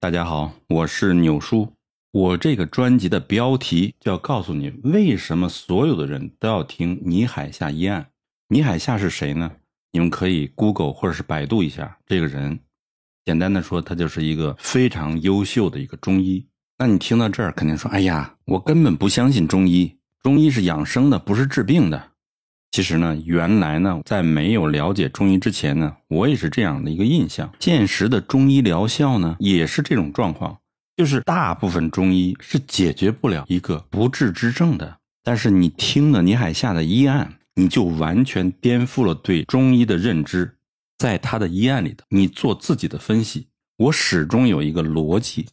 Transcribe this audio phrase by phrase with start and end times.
[0.00, 1.72] 大家好，我是纽叔。
[2.12, 8.08] 我这个专辑的标题就要告诉你，为什么所有的人都要听倪海厦医案。
[8.50, 9.50] 倪海厦是谁呢？
[9.90, 12.60] 你们可以 Google 或者是百度一下这个人。
[13.24, 16.46] 简单的说，他就是一个非常优秀的一个中医。
[16.78, 22.12] 那你听到这儿，肯定说：“哎呀，我根本不相信中医，中医是养生的，不是治病的。”
[22.70, 27.50] 其实呢，原来呢，在没有了解中医之前呢，我也是这样的一个印象。
[27.58, 30.58] 现实的中医疗效呢，也是这种状况，
[30.96, 34.98] 就是大部分中医是解决不了一个不治之症的。
[35.24, 40.54] 但是你听了倪海厦的医案，你就完全颠覆了对中医的认知。
[40.98, 43.48] 在他的医案里头，你做自己的分析。
[43.78, 45.46] 我始终有一个逻辑，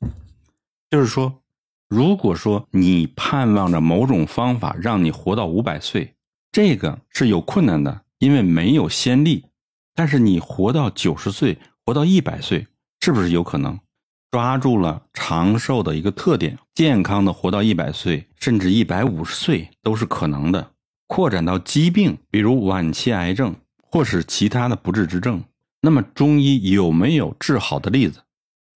[0.89, 1.41] 就是说，
[1.87, 6.14] 如果说你盼望着某种方法让你活到五百岁。
[6.55, 9.43] 这个是有困难的，因为没有先例。
[9.93, 12.65] 但是你活到九十岁，活到一百岁，
[13.01, 13.77] 是不是有可能？
[14.31, 20.71] 抓住了长寿的一个特点，健康的活到一百岁，甚至一百五十岁都是可能的。
[21.07, 25.43] 扩展到疾病，比如晚期癌症，或是其他的不治之症，
[25.81, 28.21] 那么中医有没有治好的例子？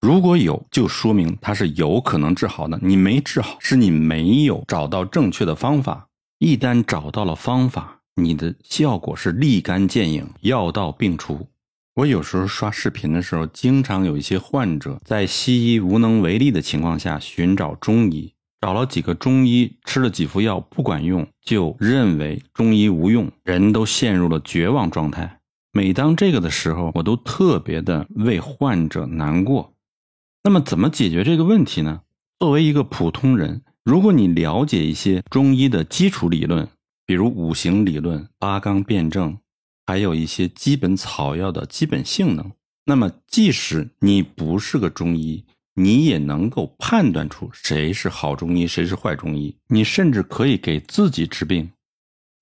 [0.02, 2.78] 如果有，就说明它是有可能治好的。
[2.82, 6.09] 你没治好，是你没有找到正确的方法。
[6.40, 11.50] 一旦找到了方法，你的效果是立竿见影，药到病除。
[11.96, 25.42] 我有时候刷视频的时候，经常有一些患者在西医无能为力的情况下寻找中医，找了几个中医，吃了几副药不管用，就认为中医无用，人都陷入了绝望状态。
[25.74, 29.74] 每当这个的时候，我都特别的为患者难过。
[30.46, 32.04] 那么，怎么解决这个问题呢？
[32.40, 33.62] 作为一个普通人。
[33.90, 36.68] 如果你了解一些中医的基础理论，
[37.08, 39.36] 比如五行理论、八纲辩证，
[39.88, 42.52] 还有一些基本草药的基本性能，
[42.86, 49.56] 那么即使你不是个中医，你也能够判断出谁是好中医，谁是坏中医。
[49.70, 51.72] 你甚至可以给自己治病。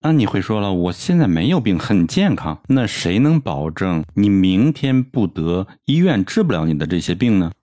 [0.01, 7.53] 那你会说了，我现在没有病，很健康，那谁能保证你明天不得医院治不了你的这些病呢？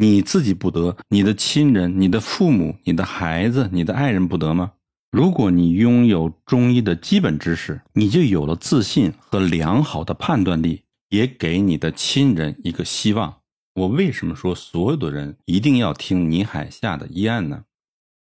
[0.00, 4.72] 你自己不得，你的亲人、你的父母、你的孩子、你的爱人不得吗？
[5.10, 13.40] 如果你拥有中医的基本知识，你就有了自信和良好的判断力，也给你的亲人一个希望。
[13.74, 17.64] 我为什么说所有的人一定要听倪海厦的医案呢？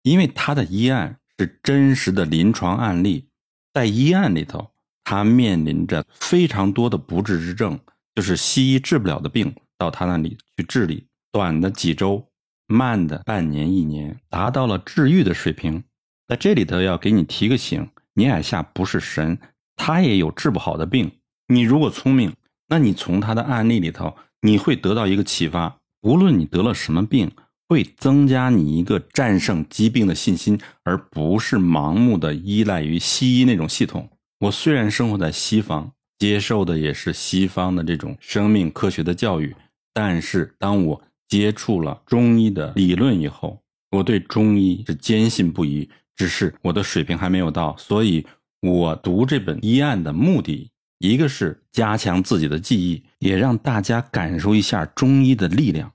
[0.03, 3.29] 因为他的医案是真实的临床案例，
[3.73, 4.71] 在医案里头，
[5.03, 7.79] 他面临着非常多的不治之症，
[8.13, 11.07] 就是西医治不了的病，到他那里去治理。
[11.33, 12.27] 短的几周，
[12.67, 15.83] 慢的半年一年，达到了治愈的水平。
[16.27, 19.39] 在这里头要给你提个醒：倪海厦不是神，
[19.75, 21.11] 他也有治不好的病。
[21.47, 22.31] 你如果聪明，
[22.67, 25.75] 那你从他的案例里头，你会得到一个启发。
[26.03, 27.31] 无论你得了什么病，
[27.67, 34.07] 会增加你一个战胜疾病的信心，而不是盲目的依赖于西医那种系统。
[34.41, 39.55] 我虽然生活在西方，接受的也是西方的这种生命科学的教育，
[39.93, 41.01] 但是当我
[41.33, 45.89] 接触了中医的理论以后，我对中医是坚信不疑。
[46.15, 48.23] 只是我的水平还没有到，所以
[48.61, 55.91] 我读这本医案的目的，一个是加强自己的记忆，也让大家感受一下中医的力量。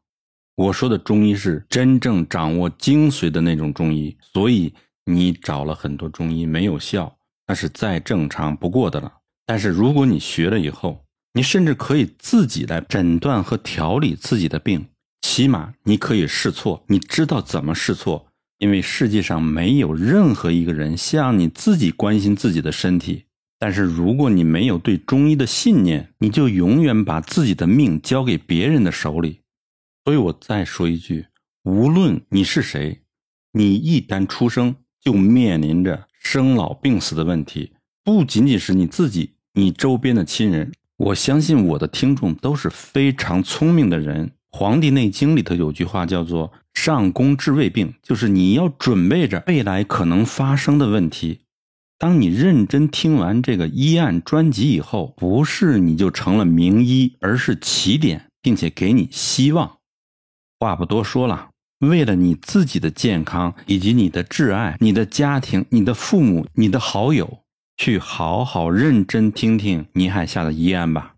[0.57, 4.17] 我说的中医是真正掌握精髓的那种中医。
[4.21, 7.17] 所以你找了很多中医没有效，
[7.47, 9.13] 那是再正常不过的了。
[9.47, 14.85] 但是如果你学了以后，你甚至可以自己来诊断和调理自己的病。
[15.39, 18.27] 起码你可以试错，你知道怎么试错，
[18.59, 23.27] 因为世界上没有任何一个人像你自己关心自己的身体。
[23.57, 29.43] 但是如果你没有对中医的信念，你就永远把自己的命交给别人的手里。
[30.05, 31.27] 所以我再说一句：
[31.63, 33.03] 无论你是谁，
[33.53, 40.73] 你一旦出生就面临着生老病死的问题，不仅仅是你自己，你周边的亲人。
[40.97, 44.27] 我相信我的听众都是非常聪明的人。
[44.51, 51.41] 《黄帝内经》里头有句话叫做“上工治未病”，就是你要准备着未来可能发生的问题。
[51.99, 59.79] 当你认真听完这个医案专辑以后，不是你就成了名医，而是起点，并且给你希望。
[60.61, 67.41] 话不多说了，为了你自己的健康，以及你的挚爱、你的家庭、你的父母、你的好友，
[67.77, 71.17] 去好好认真听听倪海厦的医案吧。